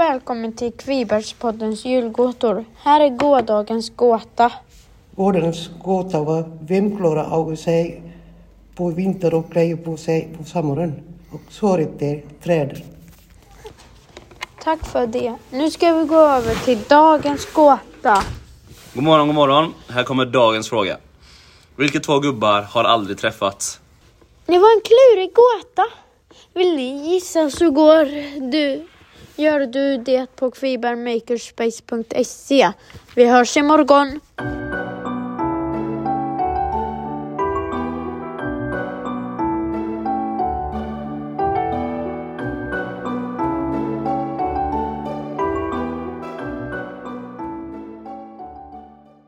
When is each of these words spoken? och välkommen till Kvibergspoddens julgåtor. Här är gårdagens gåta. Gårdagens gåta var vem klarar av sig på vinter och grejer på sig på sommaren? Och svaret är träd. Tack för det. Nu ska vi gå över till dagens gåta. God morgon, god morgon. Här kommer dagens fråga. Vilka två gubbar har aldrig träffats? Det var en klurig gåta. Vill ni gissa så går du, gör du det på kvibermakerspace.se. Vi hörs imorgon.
och 0.00 0.06
välkommen 0.06 0.52
till 0.52 0.72
Kvibergspoddens 0.72 1.84
julgåtor. 1.84 2.64
Här 2.76 3.00
är 3.00 3.08
gårdagens 3.08 3.90
gåta. 3.96 4.52
Gårdagens 5.16 5.70
gåta 5.82 6.20
var 6.20 6.58
vem 6.60 6.96
klarar 6.96 7.24
av 7.24 7.56
sig 7.56 8.02
på 8.74 8.88
vinter 8.90 9.34
och 9.34 9.50
grejer 9.50 9.76
på 9.76 9.96
sig 9.96 10.28
på 10.38 10.44
sommaren? 10.44 11.02
Och 11.32 11.40
svaret 11.48 12.02
är 12.02 12.22
träd. 12.42 12.82
Tack 14.62 14.86
för 14.86 15.06
det. 15.06 15.34
Nu 15.50 15.70
ska 15.70 15.94
vi 15.94 16.04
gå 16.04 16.16
över 16.16 16.54
till 16.54 16.82
dagens 16.88 17.52
gåta. 17.52 18.22
God 18.94 19.04
morgon, 19.04 19.26
god 19.26 19.36
morgon. 19.36 19.74
Här 19.88 20.04
kommer 20.04 20.26
dagens 20.26 20.68
fråga. 20.68 20.96
Vilka 21.76 22.00
två 22.00 22.18
gubbar 22.18 22.62
har 22.62 22.84
aldrig 22.84 23.18
träffats? 23.18 23.80
Det 24.46 24.58
var 24.58 24.72
en 24.76 24.80
klurig 24.80 25.34
gåta. 25.34 25.86
Vill 26.54 26.76
ni 26.76 27.12
gissa 27.12 27.50
så 27.50 27.70
går 27.70 28.04
du, 28.50 28.86
gör 29.40 29.66
du 29.66 29.96
det 29.96 30.36
på 30.36 30.50
kvibermakerspace.se. 30.50 32.72
Vi 33.14 33.24
hörs 33.24 33.56
imorgon. 33.56 34.20